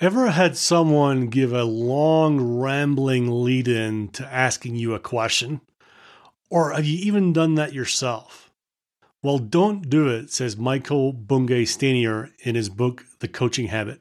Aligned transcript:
Ever 0.00 0.30
had 0.30 0.56
someone 0.56 1.26
give 1.26 1.52
a 1.52 1.64
long, 1.64 2.58
rambling 2.58 3.44
lead 3.44 3.68
in 3.68 4.08
to 4.12 4.26
asking 4.26 4.76
you 4.76 4.94
a 4.94 4.98
question? 4.98 5.60
Or 6.48 6.72
have 6.72 6.86
you 6.86 6.96
even 7.04 7.34
done 7.34 7.56
that 7.56 7.74
yourself? 7.74 8.50
Well, 9.22 9.36
don't 9.36 9.90
do 9.90 10.08
it, 10.08 10.30
says 10.30 10.56
Michael 10.56 11.12
Bungay 11.12 11.66
Stanier 11.66 12.30
in 12.38 12.54
his 12.54 12.70
book, 12.70 13.04
The 13.18 13.28
Coaching 13.28 13.66
Habit. 13.66 14.00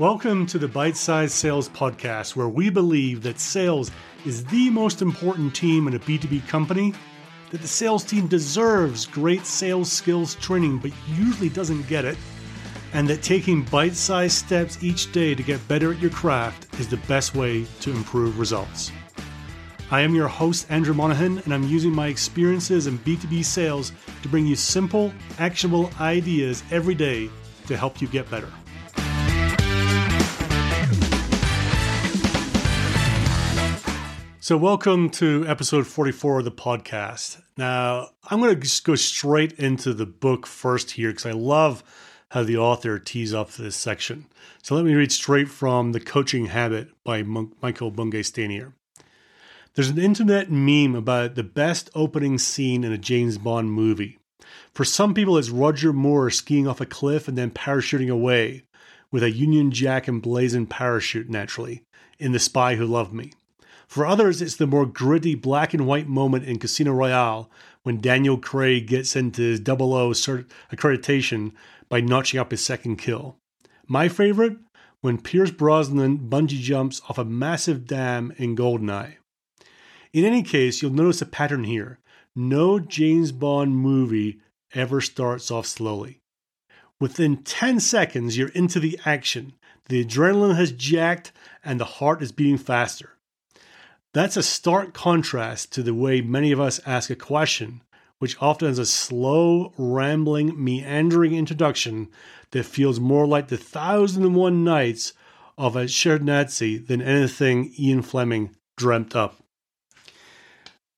Welcome 0.00 0.46
to 0.46 0.58
the 0.58 0.66
Bite 0.66 0.96
Size 0.96 1.32
Sales 1.32 1.68
Podcast, 1.68 2.34
where 2.34 2.48
we 2.48 2.70
believe 2.70 3.22
that 3.22 3.38
sales 3.38 3.92
is 4.26 4.44
the 4.46 4.68
most 4.70 5.00
important 5.00 5.54
team 5.54 5.86
in 5.86 5.94
a 5.94 6.00
B2B 6.00 6.48
company 6.48 6.92
that 7.50 7.60
the 7.60 7.68
sales 7.68 8.04
team 8.04 8.26
deserves 8.26 9.06
great 9.06 9.44
sales 9.44 9.90
skills 9.90 10.36
training, 10.36 10.78
but 10.78 10.92
usually 11.08 11.48
doesn't 11.48 11.86
get 11.88 12.04
it, 12.04 12.16
and 12.92 13.08
that 13.08 13.22
taking 13.22 13.62
bite 13.64 13.94
sized 13.94 14.36
steps 14.36 14.82
each 14.82 15.12
day 15.12 15.34
to 15.34 15.42
get 15.42 15.66
better 15.68 15.92
at 15.92 16.00
your 16.00 16.10
craft 16.10 16.66
is 16.80 16.88
the 16.88 16.96
best 17.08 17.34
way 17.34 17.66
to 17.80 17.90
improve 17.90 18.38
results. 18.38 18.92
I 19.90 20.02
am 20.02 20.14
your 20.14 20.28
host, 20.28 20.70
Andrew 20.70 20.94
Monahan, 20.94 21.38
and 21.38 21.52
I'm 21.52 21.64
using 21.64 21.92
my 21.92 22.06
experiences 22.06 22.86
in 22.86 22.98
B2B 23.00 23.44
sales 23.44 23.90
to 24.22 24.28
bring 24.28 24.46
you 24.46 24.54
simple, 24.54 25.12
actionable 25.40 25.90
ideas 26.00 26.62
every 26.70 26.94
day 26.94 27.28
to 27.66 27.76
help 27.76 28.00
you 28.00 28.06
get 28.06 28.30
better. 28.30 28.52
So, 34.42 34.56
welcome 34.56 35.10
to 35.10 35.44
episode 35.46 35.86
44 35.86 36.38
of 36.38 36.44
the 36.46 36.50
podcast. 36.50 37.42
Now, 37.58 38.08
I'm 38.24 38.40
going 38.40 38.54
to 38.54 38.58
just 38.58 38.84
go 38.84 38.94
straight 38.94 39.52
into 39.58 39.92
the 39.92 40.06
book 40.06 40.46
first 40.46 40.92
here 40.92 41.10
because 41.10 41.26
I 41.26 41.32
love 41.32 41.84
how 42.30 42.44
the 42.44 42.56
author 42.56 42.98
tees 42.98 43.34
up 43.34 43.50
this 43.50 43.76
section. 43.76 44.24
So, 44.62 44.74
let 44.74 44.86
me 44.86 44.94
read 44.94 45.12
straight 45.12 45.50
from 45.50 45.92
The 45.92 46.00
Coaching 46.00 46.46
Habit 46.46 46.88
by 47.04 47.22
Michael 47.22 47.90
Bungay 47.90 48.22
Stanier. 48.22 48.72
There's 49.74 49.90
an 49.90 49.98
internet 49.98 50.50
meme 50.50 50.94
about 50.94 51.34
the 51.34 51.44
best 51.44 51.90
opening 51.94 52.38
scene 52.38 52.82
in 52.82 52.92
a 52.92 52.98
James 52.98 53.36
Bond 53.36 53.70
movie. 53.70 54.20
For 54.72 54.86
some 54.86 55.12
people, 55.12 55.36
it's 55.36 55.50
Roger 55.50 55.92
Moore 55.92 56.30
skiing 56.30 56.66
off 56.66 56.80
a 56.80 56.86
cliff 56.86 57.28
and 57.28 57.36
then 57.36 57.50
parachuting 57.50 58.10
away 58.10 58.64
with 59.12 59.22
a 59.22 59.32
Union 59.32 59.70
Jack 59.70 60.08
emblazoned 60.08 60.70
parachute, 60.70 61.28
naturally, 61.28 61.82
in 62.18 62.32
The 62.32 62.38
Spy 62.38 62.76
Who 62.76 62.86
Loved 62.86 63.12
Me. 63.12 63.32
For 63.90 64.06
others, 64.06 64.40
it's 64.40 64.54
the 64.54 64.68
more 64.68 64.86
gritty 64.86 65.34
black 65.34 65.74
and 65.74 65.84
white 65.84 66.06
moment 66.06 66.44
in 66.44 66.60
Casino 66.60 66.92
Royale 66.92 67.50
when 67.82 68.00
Daniel 68.00 68.38
Craig 68.38 68.86
gets 68.86 69.16
into 69.16 69.42
his 69.42 69.58
00 69.58 69.76
cert- 70.12 70.48
accreditation 70.72 71.50
by 71.88 72.00
notching 72.00 72.38
up 72.38 72.52
his 72.52 72.64
second 72.64 72.98
kill. 72.98 73.36
My 73.88 74.08
favorite? 74.08 74.58
When 75.00 75.20
Pierce 75.20 75.50
Brosnan 75.50 76.30
bungee 76.30 76.60
jumps 76.60 77.02
off 77.08 77.18
a 77.18 77.24
massive 77.24 77.84
dam 77.84 78.32
in 78.36 78.54
Goldeneye. 78.54 79.16
In 80.12 80.24
any 80.24 80.44
case, 80.44 80.80
you'll 80.80 80.92
notice 80.92 81.20
a 81.20 81.26
pattern 81.26 81.64
here. 81.64 81.98
No 82.36 82.78
James 82.78 83.32
Bond 83.32 83.76
movie 83.76 84.38
ever 84.72 85.00
starts 85.00 85.50
off 85.50 85.66
slowly. 85.66 86.20
Within 87.00 87.38
10 87.38 87.80
seconds, 87.80 88.38
you're 88.38 88.50
into 88.50 88.78
the 88.78 89.00
action. 89.04 89.54
The 89.88 90.04
adrenaline 90.04 90.54
has 90.54 90.70
jacked 90.70 91.32
and 91.64 91.80
the 91.80 91.84
heart 91.84 92.22
is 92.22 92.30
beating 92.30 92.56
faster. 92.56 93.16
That's 94.12 94.36
a 94.36 94.42
stark 94.42 94.92
contrast 94.92 95.72
to 95.72 95.82
the 95.82 95.94
way 95.94 96.20
many 96.20 96.50
of 96.50 96.60
us 96.60 96.80
ask 96.84 97.10
a 97.10 97.16
question, 97.16 97.82
which 98.18 98.36
often 98.42 98.66
has 98.66 98.78
a 98.78 98.86
slow, 98.86 99.72
rambling, 99.78 100.62
meandering 100.62 101.34
introduction 101.34 102.08
that 102.50 102.64
feels 102.64 102.98
more 102.98 103.26
like 103.26 103.48
the 103.48 103.56
thousand 103.56 104.24
and 104.24 104.34
one 104.34 104.64
nights 104.64 105.12
of 105.56 105.76
a 105.76 105.86
Scheherazade 105.86 106.88
than 106.88 107.00
anything 107.00 107.72
Ian 107.78 108.02
Fleming 108.02 108.56
dreamt 108.76 109.14
up. 109.14 109.36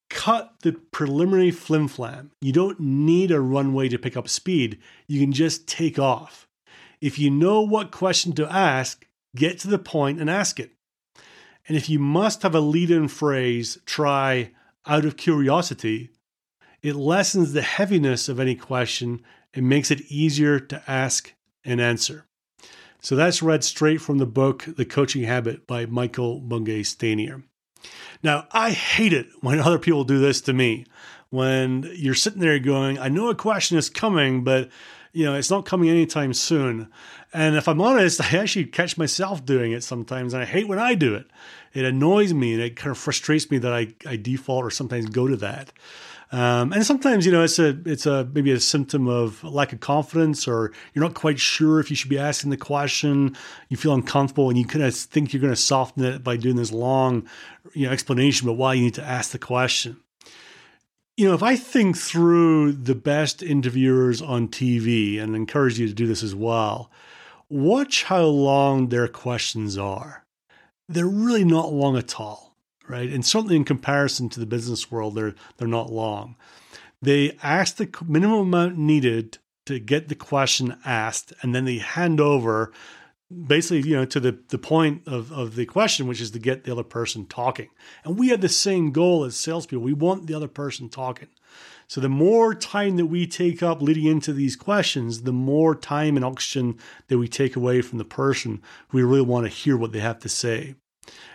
Cut 0.08 0.54
the 0.62 0.72
preliminary 0.72 1.50
flimflam. 1.50 2.30
You 2.40 2.52
don't 2.52 2.80
need 2.80 3.30
a 3.30 3.40
runway 3.40 3.88
to 3.90 3.98
pick 3.98 4.16
up 4.16 4.28
speed, 4.28 4.78
you 5.06 5.20
can 5.20 5.32
just 5.32 5.66
take 5.66 5.98
off. 5.98 6.46
If 7.00 7.18
you 7.18 7.30
know 7.30 7.60
what 7.60 7.90
question 7.90 8.32
to 8.34 8.50
ask, 8.50 9.06
get 9.36 9.58
to 9.60 9.68
the 9.68 9.78
point 9.78 10.20
and 10.20 10.30
ask 10.30 10.58
it. 10.58 10.72
And 11.68 11.76
if 11.76 11.88
you 11.88 11.98
must 11.98 12.42
have 12.42 12.54
a 12.54 12.60
lead 12.60 12.90
in 12.90 13.08
phrase, 13.08 13.78
try 13.86 14.52
out 14.86 15.04
of 15.04 15.16
curiosity, 15.16 16.10
it 16.82 16.96
lessens 16.96 17.52
the 17.52 17.62
heaviness 17.62 18.28
of 18.28 18.40
any 18.40 18.56
question 18.56 19.22
and 19.54 19.68
makes 19.68 19.90
it 19.90 20.00
easier 20.02 20.58
to 20.58 20.82
ask 20.90 21.34
and 21.64 21.80
answer. 21.80 22.26
So 23.00 23.16
that's 23.16 23.42
read 23.42 23.64
straight 23.64 24.00
from 24.00 24.18
the 24.18 24.26
book, 24.26 24.64
The 24.76 24.84
Coaching 24.84 25.24
Habit 25.24 25.66
by 25.66 25.86
Michael 25.86 26.40
Bungay 26.40 26.82
Stanier. 26.82 27.42
Now, 28.22 28.46
I 28.52 28.70
hate 28.70 29.12
it 29.12 29.26
when 29.40 29.60
other 29.60 29.78
people 29.78 30.04
do 30.04 30.18
this 30.18 30.40
to 30.42 30.52
me. 30.52 30.86
When 31.30 31.90
you're 31.94 32.14
sitting 32.14 32.40
there 32.40 32.58
going, 32.58 32.98
I 32.98 33.08
know 33.08 33.28
a 33.28 33.34
question 33.34 33.78
is 33.78 33.88
coming, 33.88 34.44
but 34.44 34.68
you 35.12 35.24
know, 35.24 35.34
it's 35.34 35.50
not 35.50 35.66
coming 35.66 35.90
anytime 35.90 36.32
soon. 36.32 36.90
And 37.32 37.56
if 37.56 37.68
I'm 37.68 37.80
honest, 37.80 38.20
I 38.20 38.38
actually 38.38 38.66
catch 38.66 38.96
myself 38.96 39.44
doing 39.44 39.72
it 39.72 39.82
sometimes, 39.82 40.34
and 40.34 40.42
I 40.42 40.46
hate 40.46 40.68
when 40.68 40.78
I 40.78 40.94
do 40.94 41.14
it. 41.14 41.26
It 41.72 41.84
annoys 41.84 42.34
me, 42.34 42.54
and 42.54 42.62
it 42.62 42.76
kind 42.76 42.90
of 42.90 42.98
frustrates 42.98 43.50
me 43.50 43.58
that 43.58 43.72
I, 43.72 43.94
I 44.06 44.16
default 44.16 44.64
or 44.64 44.70
sometimes 44.70 45.06
go 45.06 45.28
to 45.28 45.36
that. 45.36 45.72
Um, 46.30 46.72
and 46.72 46.84
sometimes, 46.84 47.26
you 47.26 47.32
know, 47.32 47.44
it's 47.44 47.58
a 47.58 47.78
it's 47.84 48.06
a 48.06 48.26
maybe 48.32 48.52
a 48.52 48.60
symptom 48.60 49.06
of 49.06 49.44
lack 49.44 49.74
of 49.74 49.80
confidence, 49.80 50.48
or 50.48 50.72
you're 50.94 51.04
not 51.04 51.14
quite 51.14 51.38
sure 51.38 51.78
if 51.78 51.90
you 51.90 51.96
should 51.96 52.08
be 52.08 52.18
asking 52.18 52.50
the 52.50 52.56
question. 52.56 53.36
You 53.68 53.76
feel 53.76 53.92
uncomfortable, 53.92 54.48
and 54.48 54.58
you 54.58 54.64
kind 54.64 54.84
of 54.84 54.94
think 54.94 55.32
you're 55.32 55.42
going 55.42 55.52
to 55.52 55.60
soften 55.60 56.04
it 56.04 56.24
by 56.24 56.38
doing 56.38 56.56
this 56.56 56.72
long, 56.72 57.28
you 57.74 57.86
know, 57.86 57.92
explanation 57.92 58.48
about 58.48 58.56
why 58.56 58.74
you 58.74 58.82
need 58.82 58.94
to 58.94 59.04
ask 59.04 59.32
the 59.32 59.38
question 59.38 59.98
you 61.22 61.28
know, 61.28 61.34
if 61.34 61.42
I 61.44 61.54
think 61.54 61.96
through 61.96 62.72
the 62.72 62.96
best 62.96 63.44
interviewers 63.44 64.20
on 64.20 64.48
TV 64.48 65.20
and 65.20 65.36
encourage 65.36 65.78
you 65.78 65.86
to 65.86 65.94
do 65.94 66.08
this 66.08 66.24
as 66.24 66.34
well, 66.34 66.90
watch 67.48 68.02
how 68.02 68.24
long 68.24 68.88
their 68.88 69.06
questions 69.06 69.78
are. 69.78 70.24
They're 70.88 71.06
really 71.06 71.44
not 71.44 71.72
long 71.72 71.96
at 71.96 72.18
all, 72.18 72.56
right? 72.88 73.08
And 73.08 73.24
certainly 73.24 73.54
in 73.54 73.64
comparison 73.64 74.30
to 74.30 74.40
the 74.40 74.46
business 74.46 74.90
world, 74.90 75.14
they're 75.14 75.36
they're 75.58 75.68
not 75.68 75.92
long. 75.92 76.34
They 77.00 77.38
ask 77.40 77.76
the 77.76 77.88
minimum 78.04 78.40
amount 78.40 78.78
needed 78.78 79.38
to 79.66 79.78
get 79.78 80.08
the 80.08 80.16
question 80.16 80.76
asked, 80.84 81.32
and 81.40 81.54
then 81.54 81.66
they 81.66 81.78
hand 81.78 82.20
over 82.20 82.72
basically, 83.46 83.88
you 83.88 83.96
know, 83.96 84.04
to 84.04 84.20
the, 84.20 84.38
the 84.48 84.58
point 84.58 85.02
of, 85.06 85.32
of 85.32 85.54
the 85.56 85.66
question, 85.66 86.06
which 86.06 86.20
is 86.20 86.30
to 86.32 86.38
get 86.38 86.64
the 86.64 86.72
other 86.72 86.82
person 86.82 87.26
talking. 87.26 87.68
And 88.04 88.18
we 88.18 88.28
have 88.28 88.40
the 88.40 88.48
same 88.48 88.92
goal 88.92 89.24
as 89.24 89.36
salespeople. 89.36 89.84
We 89.84 89.92
want 89.92 90.26
the 90.26 90.34
other 90.34 90.48
person 90.48 90.88
talking. 90.88 91.28
So 91.86 92.00
the 92.00 92.08
more 92.08 92.54
time 92.54 92.96
that 92.96 93.06
we 93.06 93.26
take 93.26 93.62
up 93.62 93.82
leading 93.82 94.06
into 94.06 94.32
these 94.32 94.56
questions, 94.56 95.22
the 95.22 95.32
more 95.32 95.74
time 95.74 96.16
and 96.16 96.24
oxygen 96.24 96.78
that 97.08 97.18
we 97.18 97.28
take 97.28 97.54
away 97.54 97.82
from 97.82 97.98
the 97.98 98.04
person 98.04 98.62
who 98.88 98.98
we 98.98 99.02
really 99.02 99.20
want 99.20 99.44
to 99.44 99.52
hear 99.52 99.76
what 99.76 99.92
they 99.92 100.00
have 100.00 100.18
to 100.20 100.28
say. 100.28 100.74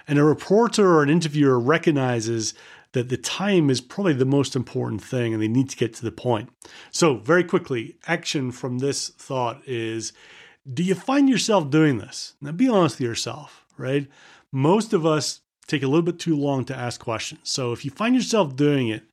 And 0.08 0.18
a 0.18 0.24
reporter 0.24 0.96
or 0.96 1.04
an 1.04 1.10
interviewer 1.10 1.60
recognizes 1.60 2.54
that 2.94 3.10
the 3.10 3.18
time 3.18 3.70
is 3.70 3.82
probably 3.82 4.14
the 4.14 4.26
most 4.26 4.56
important 4.56 5.04
thing 5.04 5.34
and 5.34 5.44
they 5.44 5.48
need 5.48 5.70
to 5.70 5.78
get 5.78 5.94
to 5.96 6.04
the 6.04 6.12
point. 6.12 6.50
So, 6.92 7.18
very 7.18 7.44
quickly, 7.44 7.98
action 8.08 8.52
from 8.52 8.80
this 8.80 9.10
thought 9.10 9.62
is 9.68 10.14
Do 10.72 10.84
you 10.84 10.96
find 10.96 11.30
yourself 11.30 11.69
doing 11.69 11.98
this? 11.98 12.36
Now, 12.42 12.52
be 12.52 12.68
honest 12.68 13.00
with 13.00 13.08
yourself, 13.08 13.66
right? 13.78 14.08
Most 14.52 14.92
of 14.92 15.06
us 15.06 15.42
take 15.66 15.84
a 15.84 15.88
little 15.88 16.02
bit 16.02 16.19
too 16.19 16.36
long 16.36 16.66
to 16.66 16.75
ask 16.75 17.00
questions. 17.00 17.42
So 17.44 17.72
if 17.72 17.86
you 17.86 17.92
find 17.92 18.16
yourself 18.16 18.56
doing 18.56 18.90
it, 18.90 19.04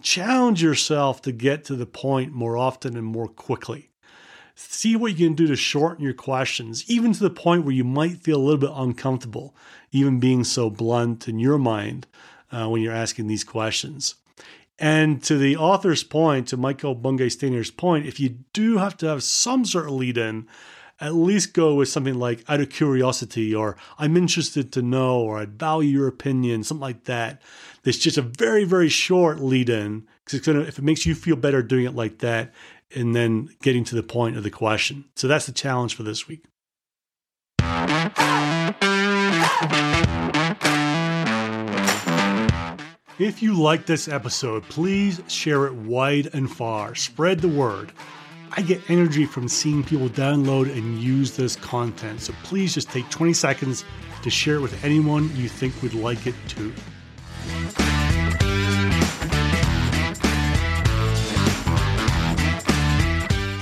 challenge 0.00 0.62
yourself 0.62 1.20
to 1.22 1.32
get 1.32 1.64
to 1.64 1.76
the 1.76 1.86
point 1.86 2.32
more 2.32 2.56
often 2.56 2.96
and 2.96 3.06
more 3.06 3.28
quickly. 3.28 3.90
See 4.54 4.96
what 4.96 5.18
you 5.18 5.26
can 5.26 5.34
do 5.34 5.46
to 5.46 5.56
shorten 5.56 6.04
your 6.04 6.14
questions, 6.14 6.84
even 6.88 7.12
to 7.12 7.20
the 7.20 7.30
point 7.30 7.64
where 7.64 7.74
you 7.74 7.84
might 7.84 8.22
feel 8.22 8.36
a 8.36 8.42
little 8.44 8.58
bit 8.58 8.72
uncomfortable, 8.74 9.54
even 9.90 10.20
being 10.20 10.44
so 10.44 10.70
blunt 10.70 11.28
in 11.28 11.38
your 11.38 11.58
mind 11.58 12.06
uh, 12.50 12.68
when 12.68 12.82
you're 12.82 12.92
asking 12.92 13.26
these 13.26 13.44
questions. 13.44 14.14
And 14.78 15.22
to 15.24 15.36
the 15.36 15.56
author's 15.56 16.04
point, 16.04 16.48
to 16.48 16.56
Michael 16.56 16.94
Bungay 16.94 17.28
Stanier's 17.28 17.70
point, 17.70 18.06
if 18.06 18.18
you 18.18 18.38
do 18.52 18.78
have 18.78 18.96
to 18.98 19.06
have 19.06 19.22
some 19.22 19.64
sort 19.64 19.86
of 19.86 19.92
lead 19.92 20.18
in, 20.18 20.46
at 21.02 21.14
least 21.16 21.52
go 21.52 21.74
with 21.74 21.88
something 21.88 22.14
like 22.14 22.44
out 22.48 22.60
of 22.60 22.70
curiosity 22.70 23.52
or 23.52 23.76
I'm 23.98 24.16
interested 24.16 24.72
to 24.72 24.82
know 24.82 25.20
or 25.20 25.38
I'd 25.38 25.58
value 25.58 25.90
your 25.90 26.06
opinion, 26.06 26.62
something 26.62 26.80
like 26.80 27.04
that. 27.04 27.42
It's 27.84 27.98
just 27.98 28.16
a 28.16 28.22
very, 28.22 28.62
very 28.64 28.88
short 28.88 29.40
lead 29.40 29.68
in 29.68 30.06
because 30.24 30.38
it's 30.38 30.46
gonna 30.46 30.60
if 30.60 30.78
it 30.78 30.84
makes 30.84 31.04
you 31.04 31.16
feel 31.16 31.34
better 31.34 31.60
doing 31.60 31.86
it 31.86 31.96
like 31.96 32.18
that 32.18 32.54
and 32.94 33.16
then 33.16 33.48
getting 33.62 33.82
to 33.84 33.96
the 33.96 34.02
point 34.04 34.36
of 34.36 34.44
the 34.44 34.50
question. 34.50 35.04
So 35.16 35.26
that's 35.26 35.46
the 35.46 35.52
challenge 35.52 35.96
for 35.96 36.04
this 36.04 36.28
week. 36.28 36.44
If 43.18 43.42
you 43.42 43.54
like 43.54 43.86
this 43.86 44.06
episode, 44.06 44.62
please 44.64 45.20
share 45.26 45.66
it 45.66 45.74
wide 45.74 46.30
and 46.32 46.50
far. 46.50 46.94
Spread 46.94 47.40
the 47.40 47.48
word. 47.48 47.92
I 48.54 48.60
get 48.60 48.90
energy 48.90 49.24
from 49.24 49.48
seeing 49.48 49.82
people 49.82 50.10
download 50.10 50.70
and 50.70 50.98
use 50.98 51.34
this 51.34 51.56
content. 51.56 52.20
So 52.20 52.34
please 52.42 52.74
just 52.74 52.90
take 52.90 53.08
20 53.08 53.32
seconds 53.32 53.82
to 54.22 54.28
share 54.28 54.56
it 54.56 54.60
with 54.60 54.84
anyone 54.84 55.34
you 55.34 55.48
think 55.48 55.80
would 55.82 55.94
like 55.94 56.26
it 56.26 56.34
too. 56.48 56.74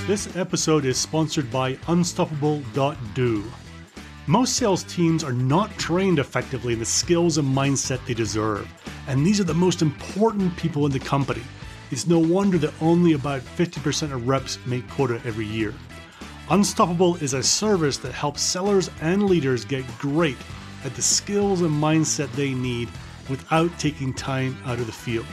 This 0.08 0.34
episode 0.36 0.84
is 0.84 0.98
sponsored 0.98 1.52
by 1.52 1.78
Unstoppable.do. 1.86 3.44
Most 4.26 4.56
sales 4.56 4.82
teams 4.84 5.22
are 5.22 5.32
not 5.32 5.70
trained 5.78 6.18
effectively 6.18 6.72
in 6.72 6.80
the 6.80 6.84
skills 6.84 7.38
and 7.38 7.46
mindset 7.46 8.04
they 8.06 8.14
deserve, 8.14 8.68
and 9.06 9.24
these 9.24 9.38
are 9.38 9.44
the 9.44 9.54
most 9.54 9.82
important 9.82 10.56
people 10.56 10.84
in 10.84 10.90
the 10.90 10.98
company. 10.98 11.42
It's 11.90 12.06
no 12.06 12.18
wonder 12.18 12.58
that 12.58 12.74
only 12.80 13.14
about 13.14 13.40
50% 13.40 14.12
of 14.12 14.28
reps 14.28 14.58
make 14.66 14.88
quota 14.90 15.20
every 15.24 15.46
year. 15.46 15.74
Unstoppable 16.50 17.16
is 17.16 17.34
a 17.34 17.42
service 17.42 17.96
that 17.98 18.12
helps 18.12 18.42
sellers 18.42 18.90
and 19.00 19.24
leaders 19.24 19.64
get 19.64 19.84
great 19.98 20.36
at 20.84 20.94
the 20.94 21.02
skills 21.02 21.62
and 21.62 21.70
mindset 21.70 22.30
they 22.32 22.54
need 22.54 22.88
without 23.28 23.76
taking 23.78 24.14
time 24.14 24.56
out 24.64 24.78
of 24.78 24.86
the 24.86 24.92
field. 24.92 25.26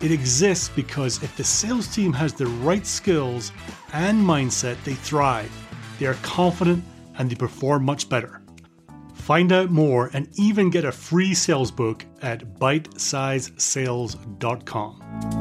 It 0.00 0.10
exists 0.10 0.68
because 0.68 1.22
if 1.22 1.36
the 1.36 1.44
sales 1.44 1.94
team 1.94 2.12
has 2.14 2.32
the 2.32 2.46
right 2.46 2.86
skills 2.86 3.52
and 3.92 4.24
mindset, 4.24 4.82
they 4.84 4.94
thrive, 4.94 5.52
they 5.98 6.06
are 6.06 6.16
confident, 6.22 6.82
and 7.18 7.30
they 7.30 7.34
perform 7.34 7.84
much 7.84 8.08
better. 8.08 8.40
Find 9.14 9.52
out 9.52 9.70
more 9.70 10.08
and 10.14 10.28
even 10.34 10.70
get 10.70 10.84
a 10.84 10.92
free 10.92 11.34
sales 11.34 11.70
book 11.70 12.06
at 12.22 12.58
bitesizesales.com. 12.58 15.39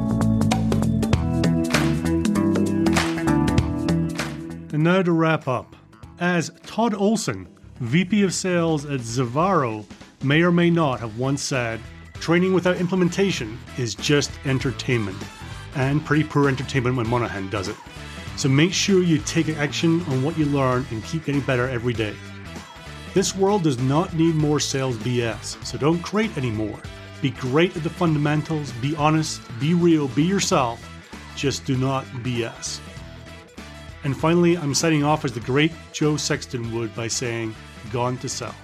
And 4.79 4.85
now 4.85 5.01
to 5.01 5.11
wrap 5.11 5.45
up. 5.49 5.75
As 6.21 6.51
Todd 6.65 6.93
Olson, 6.93 7.49
VP 7.81 8.23
of 8.23 8.33
Sales 8.33 8.85
at 8.85 9.01
Zavaro, 9.01 9.83
may 10.23 10.41
or 10.41 10.53
may 10.53 10.69
not 10.69 11.01
have 11.01 11.19
once 11.19 11.41
said, 11.41 11.81
training 12.13 12.53
without 12.53 12.77
implementation 12.77 13.59
is 13.77 13.93
just 13.93 14.31
entertainment. 14.45 15.17
And 15.75 16.05
pretty 16.05 16.23
poor 16.23 16.47
entertainment 16.47 16.95
when 16.95 17.09
Monahan 17.09 17.49
does 17.49 17.67
it. 17.67 17.75
So 18.37 18.47
make 18.47 18.71
sure 18.71 19.03
you 19.03 19.17
take 19.17 19.49
action 19.49 19.99
on 20.05 20.23
what 20.23 20.37
you 20.37 20.45
learn 20.45 20.85
and 20.91 21.03
keep 21.03 21.25
getting 21.25 21.41
better 21.41 21.67
every 21.67 21.91
day. 21.91 22.15
This 23.13 23.35
world 23.35 23.63
does 23.63 23.79
not 23.79 24.13
need 24.13 24.35
more 24.35 24.61
sales 24.61 24.95
BS, 24.99 25.61
so 25.65 25.77
don't 25.77 26.01
create 26.01 26.37
any 26.37 26.51
more. 26.51 26.79
Be 27.21 27.31
great 27.31 27.75
at 27.75 27.83
the 27.83 27.89
fundamentals, 27.89 28.71
be 28.81 28.95
honest, 28.95 29.41
be 29.59 29.73
real, 29.73 30.07
be 30.07 30.23
yourself, 30.23 30.81
just 31.35 31.65
do 31.65 31.75
not 31.75 32.05
BS. 32.23 32.79
And 34.03 34.15
finally, 34.15 34.57
I'm 34.57 34.73
signing 34.73 35.03
off 35.03 35.25
as 35.25 35.33
the 35.33 35.41
great 35.41 35.71
Joe 35.91 36.15
Sexton 36.17 36.73
would 36.73 36.95
by 36.95 37.07
saying, 37.07 37.53
Gone 37.91 38.17
to 38.19 38.29
sell. 38.29 38.55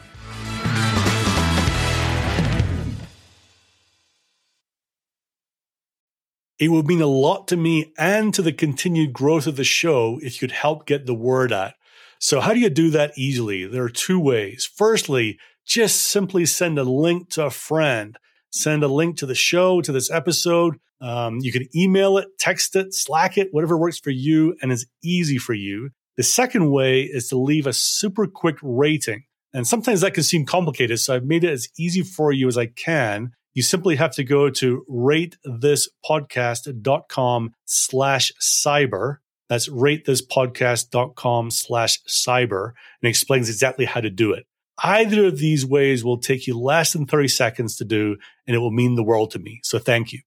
It 6.57 6.69
would 6.69 6.87
mean 6.87 7.01
a 7.01 7.07
lot 7.07 7.49
to 7.49 7.57
me 7.57 7.91
and 7.97 8.33
to 8.33 8.41
the 8.41 8.53
continued 8.53 9.11
growth 9.11 9.45
of 9.45 9.57
the 9.57 9.65
show 9.65 10.19
if 10.21 10.35
you 10.35 10.47
could 10.47 10.55
help 10.55 10.85
get 10.85 11.05
the 11.05 11.13
word 11.13 11.51
out. 11.51 11.73
So, 12.17 12.39
how 12.39 12.53
do 12.53 12.59
you 12.61 12.69
do 12.69 12.89
that 12.91 13.17
easily? 13.17 13.65
There 13.65 13.83
are 13.83 13.89
two 13.89 14.19
ways. 14.19 14.69
Firstly, 14.73 15.37
just 15.65 16.01
simply 16.01 16.45
send 16.45 16.79
a 16.79 16.83
link 16.83 17.29
to 17.31 17.45
a 17.45 17.49
friend. 17.49 18.17
Send 18.56 18.84
a 18.84 18.88
link 18.88 19.18
to 19.18 19.25
the 19.25 19.36
show, 19.36 19.81
to 19.81 19.92
this 19.92 20.10
episode, 20.10 20.78
um, 21.02 21.40
you 21.42 21.52
can 21.52 21.68
email 21.75 22.18
it, 22.18 22.30
text 22.40 22.78
it, 22.78 22.94
Slack 22.94 23.38
it, 23.38 23.50
whatever 23.52 23.78
works 23.78 24.00
for 24.00 24.12
you 24.12 24.56
and 24.62 24.72
is 24.72 24.88
easy 25.04 25.38
for 25.38 25.54
you. 25.54 25.90
The 26.16 26.24
second 26.24 26.72
way 26.72 27.02
is 27.02 27.28
to 27.30 27.38
leave 27.38 27.68
a 27.68 27.74
super 27.74 28.28
quick 28.28 28.56
rating. 28.62 29.25
And 29.54 29.68
sometimes 29.68 30.00
that 30.02 30.13
can 30.13 30.24
seem 30.24 30.46
complicated. 30.46 31.02
So 31.02 31.16
I've 31.16 31.25
made 31.25 31.44
it 31.44 31.52
as 31.52 31.68
easy 31.78 32.02
for 32.02 32.31
you 32.31 32.48
as 32.48 32.57
I 32.57 32.68
can. 32.68 33.34
You 33.54 33.62
simply 33.62 33.98
have 33.98 34.16
to 34.16 34.24
go 34.24 34.50
to 34.50 34.86
ratethispodcast.com 34.90 37.54
slash 37.66 38.31
cyber. 38.42 39.18
That's 39.50 39.68
ratethispodcast.com 39.69 41.52
slash 41.52 42.00
cyber 42.07 42.72
and 43.02 43.10
explains 43.10 43.50
exactly 43.50 43.84
how 43.84 44.00
to 44.02 44.10
do 44.10 44.31
it. 44.31 44.46
Either 44.83 45.25
of 45.25 45.38
these 45.38 45.66
ways 45.66 46.04
will 46.04 46.18
take 46.18 46.48
you 46.48 46.60
less 46.60 46.94
than 46.94 47.06
30 47.06 47.27
seconds 47.30 47.77
to 47.77 47.86
do, 47.86 48.18
and 48.45 48.56
it 48.56 48.60
will 48.60 48.72
mean 48.72 48.95
the 48.95 49.04
world 49.04 49.31
to 49.31 49.39
me. 49.39 49.60
So 49.63 49.80
thank 49.80 50.12
you. 50.12 50.19